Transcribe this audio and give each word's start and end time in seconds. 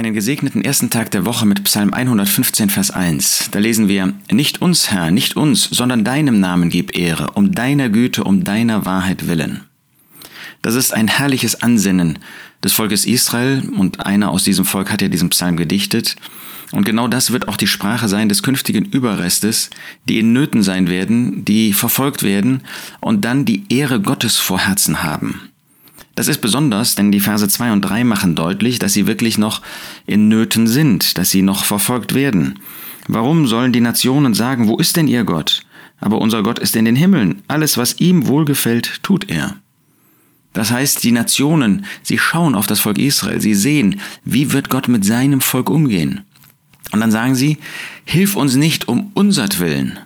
Einen 0.00 0.14
gesegneten 0.14 0.64
ersten 0.64 0.88
Tag 0.88 1.10
der 1.10 1.26
Woche 1.26 1.44
mit 1.44 1.62
Psalm 1.64 1.92
115, 1.92 2.70
Vers 2.70 2.90
1. 2.90 3.50
Da 3.50 3.58
lesen 3.58 3.86
wir, 3.86 4.14
Nicht 4.30 4.62
uns, 4.62 4.90
Herr, 4.90 5.10
nicht 5.10 5.36
uns, 5.36 5.64
sondern 5.64 6.04
deinem 6.04 6.40
Namen 6.40 6.70
gib 6.70 6.96
Ehre, 6.96 7.32
um 7.32 7.52
deiner 7.52 7.90
Güte, 7.90 8.24
um 8.24 8.42
deiner 8.42 8.86
Wahrheit 8.86 9.28
willen. 9.28 9.60
Das 10.62 10.74
ist 10.74 10.94
ein 10.94 11.06
herrliches 11.06 11.62
Ansinnen 11.62 12.18
des 12.64 12.72
Volkes 12.72 13.04
Israel 13.04 13.62
und 13.76 14.06
einer 14.06 14.30
aus 14.30 14.42
diesem 14.42 14.64
Volk 14.64 14.90
hat 14.90 15.02
ja 15.02 15.08
diesen 15.08 15.28
Psalm 15.28 15.58
gedichtet. 15.58 16.16
Und 16.72 16.84
genau 16.86 17.06
das 17.06 17.30
wird 17.30 17.48
auch 17.48 17.58
die 17.58 17.66
Sprache 17.66 18.08
sein 18.08 18.30
des 18.30 18.42
künftigen 18.42 18.86
Überrestes, 18.86 19.68
die 20.08 20.18
in 20.18 20.32
Nöten 20.32 20.62
sein 20.62 20.88
werden, 20.88 21.44
die 21.44 21.74
verfolgt 21.74 22.22
werden 22.22 22.62
und 23.02 23.26
dann 23.26 23.44
die 23.44 23.64
Ehre 23.68 24.00
Gottes 24.00 24.38
vor 24.38 24.60
Herzen 24.60 25.02
haben. 25.02 25.49
Das 26.20 26.28
ist 26.28 26.42
besonders, 26.42 26.96
denn 26.96 27.12
die 27.12 27.18
Verse 27.18 27.48
2 27.48 27.72
und 27.72 27.80
3 27.80 28.04
machen 28.04 28.34
deutlich, 28.34 28.78
dass 28.78 28.92
sie 28.92 29.06
wirklich 29.06 29.38
noch 29.38 29.62
in 30.04 30.28
Nöten 30.28 30.66
sind, 30.66 31.16
dass 31.16 31.30
sie 31.30 31.40
noch 31.40 31.64
verfolgt 31.64 32.12
werden. 32.12 32.58
Warum 33.08 33.46
sollen 33.46 33.72
die 33.72 33.80
Nationen 33.80 34.34
sagen, 34.34 34.68
wo 34.68 34.76
ist 34.76 34.98
denn 34.98 35.08
ihr 35.08 35.24
Gott? 35.24 35.62
Aber 35.98 36.18
unser 36.18 36.42
Gott 36.42 36.58
ist 36.58 36.76
in 36.76 36.84
den 36.84 36.94
Himmeln. 36.94 37.40
Alles, 37.48 37.78
was 37.78 38.00
ihm 38.00 38.26
wohlgefällt, 38.26 39.02
tut 39.02 39.30
er. 39.30 39.56
Das 40.52 40.70
heißt, 40.70 41.02
die 41.04 41.12
Nationen, 41.12 41.86
sie 42.02 42.18
schauen 42.18 42.54
auf 42.54 42.66
das 42.66 42.80
Volk 42.80 42.98
Israel, 42.98 43.40
sie 43.40 43.54
sehen, 43.54 43.98
wie 44.22 44.52
wird 44.52 44.68
Gott 44.68 44.88
mit 44.88 45.06
seinem 45.06 45.40
Volk 45.40 45.70
umgehen. 45.70 46.20
Und 46.92 47.00
dann 47.00 47.12
sagen 47.12 47.34
sie, 47.34 47.56
hilf 48.04 48.36
uns 48.36 48.56
nicht 48.56 48.88
um 48.88 49.10
unsertwillen, 49.14 49.98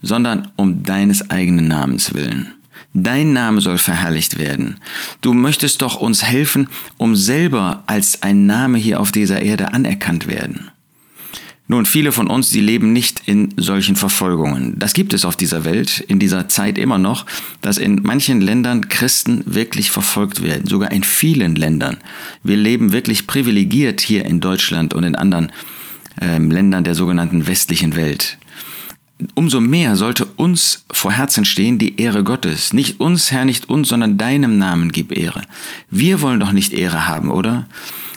sondern 0.00 0.46
um 0.54 0.84
deines 0.84 1.28
eigenen 1.28 1.66
Namens 1.66 2.14
willen. 2.14 2.52
Dein 2.94 3.32
Name 3.32 3.60
soll 3.60 3.78
verherrlicht 3.78 4.38
werden. 4.38 4.78
Du 5.20 5.34
möchtest 5.34 5.82
doch 5.82 5.96
uns 5.96 6.24
helfen, 6.24 6.68
um 6.96 7.14
selber 7.14 7.82
als 7.86 8.22
ein 8.22 8.46
Name 8.46 8.78
hier 8.78 9.00
auf 9.00 9.12
dieser 9.12 9.42
Erde 9.42 9.74
anerkannt 9.74 10.26
werden. 10.26 10.70
Nun, 11.68 11.84
viele 11.84 12.12
von 12.12 12.28
uns, 12.28 12.50
die 12.50 12.60
leben 12.60 12.92
nicht 12.92 13.22
in 13.26 13.52
solchen 13.56 13.96
Verfolgungen. 13.96 14.78
Das 14.78 14.92
gibt 14.92 15.12
es 15.12 15.24
auf 15.24 15.34
dieser 15.34 15.64
Welt, 15.64 15.98
in 16.06 16.20
dieser 16.20 16.48
Zeit 16.48 16.78
immer 16.78 16.96
noch, 16.96 17.26
dass 17.60 17.78
in 17.78 18.02
manchen 18.02 18.40
Ländern 18.40 18.88
Christen 18.88 19.42
wirklich 19.46 19.90
verfolgt 19.90 20.44
werden, 20.44 20.68
sogar 20.68 20.92
in 20.92 21.02
vielen 21.02 21.56
Ländern. 21.56 21.96
Wir 22.44 22.56
leben 22.56 22.92
wirklich 22.92 23.26
privilegiert 23.26 24.00
hier 24.00 24.24
in 24.24 24.40
Deutschland 24.40 24.94
und 24.94 25.02
in 25.02 25.16
anderen 25.16 25.50
äh, 26.20 26.38
Ländern 26.38 26.84
der 26.84 26.94
sogenannten 26.94 27.48
westlichen 27.48 27.96
Welt 27.96 28.38
umso 29.34 29.60
mehr 29.60 29.96
sollte 29.96 30.25
uns 30.38 30.84
vor 30.92 31.12
Herzen 31.12 31.44
stehen 31.44 31.78
die 31.78 32.00
Ehre 32.00 32.24
Gottes. 32.24 32.72
Nicht 32.72 33.00
uns, 33.00 33.32
Herr, 33.32 33.44
nicht 33.44 33.68
uns, 33.68 33.88
sondern 33.88 34.18
deinem 34.18 34.58
Namen 34.58 34.92
gib 34.92 35.16
Ehre. 35.16 35.42
Wir 35.90 36.20
wollen 36.20 36.40
doch 36.40 36.52
nicht 36.52 36.72
Ehre 36.72 37.08
haben, 37.08 37.30
oder? 37.30 37.66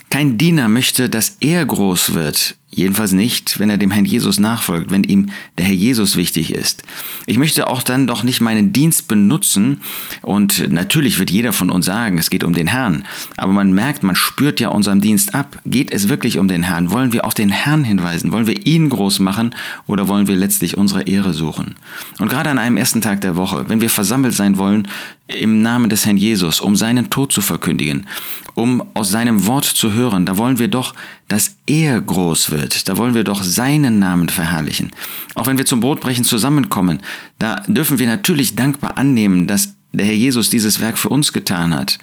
Kein 0.09 0.37
Diener 0.37 0.67
möchte, 0.67 1.09
dass 1.09 1.37
er 1.39 1.65
groß 1.65 2.13
wird. 2.13 2.58
Jedenfalls 2.79 3.11
nicht, 3.11 3.59
wenn 3.59 3.69
er 3.69 3.77
dem 3.77 3.91
Herrn 3.91 4.05
Jesus 4.05 4.39
nachfolgt, 4.39 4.89
wenn 4.89 5.03
ihm 5.03 5.31
der 5.57 5.65
Herr 5.65 5.73
Jesus 5.73 6.15
wichtig 6.15 6.53
ist. 6.53 6.83
Ich 7.25 7.37
möchte 7.37 7.67
auch 7.67 7.83
dann 7.83 8.07
doch 8.07 8.23
nicht 8.23 8.39
meinen 8.39 8.71
Dienst 8.71 9.09
benutzen 9.09 9.81
und 10.21 10.71
natürlich 10.71 11.19
wird 11.19 11.29
jeder 11.29 11.51
von 11.51 11.69
uns 11.69 11.87
sagen, 11.87 12.17
es 12.17 12.29
geht 12.29 12.45
um 12.45 12.53
den 12.53 12.67
Herrn, 12.67 13.03
aber 13.35 13.51
man 13.51 13.73
merkt, 13.73 14.03
man 14.03 14.15
spürt 14.15 14.61
ja 14.61 14.69
unserem 14.69 15.01
Dienst 15.01 15.35
ab. 15.35 15.59
Geht 15.65 15.91
es 15.91 16.07
wirklich 16.07 16.37
um 16.37 16.47
den 16.47 16.63
Herrn? 16.63 16.89
Wollen 16.89 17.11
wir 17.11 17.25
auf 17.25 17.33
den 17.33 17.49
Herrn 17.49 17.83
hinweisen? 17.83 18.31
Wollen 18.31 18.47
wir 18.47 18.65
ihn 18.65 18.87
groß 18.87 19.19
machen 19.19 19.53
oder 19.85 20.07
wollen 20.07 20.29
wir 20.29 20.37
letztlich 20.37 20.77
unsere 20.77 21.01
Ehre 21.01 21.33
suchen? 21.33 21.75
Und 22.17 22.29
gerade 22.29 22.49
an 22.49 22.59
einem 22.59 22.77
ersten 22.77 23.01
Tag 23.01 23.19
der 23.19 23.35
Woche, 23.35 23.65
wenn 23.67 23.81
wir 23.81 23.89
versammelt 23.89 24.35
sein 24.35 24.57
wollen 24.57 24.87
im 25.29 25.61
Namen 25.61 25.89
des 25.89 26.05
Herrn 26.05 26.17
Jesus, 26.17 26.59
um 26.59 26.75
seinen 26.75 27.09
Tod 27.09 27.31
zu 27.31 27.41
verkündigen, 27.41 28.07
um 28.55 28.83
aus 28.93 29.09
seinem 29.09 29.45
Wort 29.45 29.65
zu 29.65 29.93
hören, 29.93 30.25
da 30.25 30.37
wollen 30.37 30.59
wir 30.59 30.67
doch, 30.67 30.93
dass 31.27 31.55
er 31.65 32.01
groß 32.01 32.51
wird. 32.51 32.89
Da 32.89 32.97
wollen 32.97 33.13
wir 33.13 33.23
doch 33.23 33.43
seinen 33.43 33.99
Namen 33.99 34.29
verherrlichen. 34.29 34.91
Auch 35.35 35.47
wenn 35.47 35.57
wir 35.57 35.65
zum 35.65 35.79
Brotbrechen 35.79 36.23
zusammenkommen, 36.23 36.99
da 37.37 37.63
dürfen 37.67 37.99
wir 37.99 38.07
natürlich 38.07 38.55
dankbar 38.55 38.97
annehmen, 38.97 39.47
dass 39.47 39.75
der 39.91 40.05
Herr 40.05 40.13
Jesus 40.13 40.49
dieses 40.49 40.79
Werk 40.79 40.97
für 40.97 41.09
uns 41.09 41.33
getan 41.33 41.73
hat. 41.73 41.97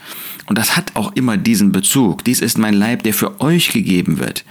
Und 0.46 0.58
das 0.58 0.76
hat 0.76 0.96
auch 0.96 1.12
immer 1.12 1.36
diesen 1.36 1.72
Bezug. 1.72 2.24
Dies 2.24 2.40
ist 2.40 2.58
mein 2.58 2.74
Leib, 2.74 3.02
der 3.02 3.14
für 3.14 3.40
euch 3.40 3.68
gegeben 3.68 4.18
wird. 4.18 4.44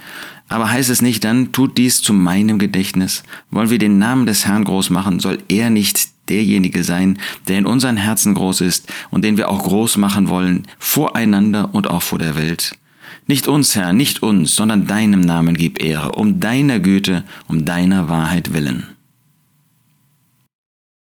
Aber 0.48 0.70
heißt 0.70 0.90
es 0.90 1.02
nicht 1.02 1.24
dann, 1.24 1.52
tut 1.52 1.76
dies 1.76 2.02
zu 2.02 2.12
meinem 2.12 2.58
Gedächtnis? 2.58 3.24
Wollen 3.50 3.70
wir 3.70 3.78
den 3.78 3.98
Namen 3.98 4.26
des 4.26 4.46
Herrn 4.46 4.64
groß 4.64 4.90
machen? 4.90 5.18
Soll 5.18 5.38
er 5.48 5.70
nicht 5.70 6.05
derjenige 6.28 6.84
sein, 6.84 7.18
der 7.48 7.58
in 7.58 7.66
unseren 7.66 7.96
Herzen 7.96 8.34
groß 8.34 8.60
ist 8.60 8.92
und 9.10 9.22
den 9.22 9.36
wir 9.36 9.48
auch 9.48 9.62
groß 9.64 9.96
machen 9.96 10.28
wollen, 10.28 10.66
voreinander 10.78 11.74
und 11.74 11.88
auch 11.88 12.02
vor 12.02 12.18
der 12.18 12.36
Welt? 12.36 12.76
Nicht 13.26 13.48
uns, 13.48 13.74
Herr, 13.74 13.92
nicht 13.92 14.22
uns, 14.22 14.54
sondern 14.54 14.86
deinem 14.86 15.20
Namen 15.20 15.56
gib 15.56 15.82
Ehre, 15.82 16.12
um 16.12 16.38
deiner 16.38 16.78
Güte, 16.78 17.24
um 17.48 17.64
deiner 17.64 18.08
Wahrheit 18.08 18.52
willen. 18.52 18.95